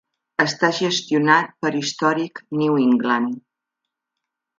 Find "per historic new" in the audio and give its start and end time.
1.65-2.79